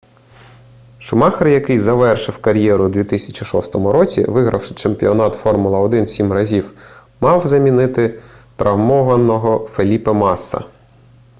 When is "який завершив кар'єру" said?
1.47-2.85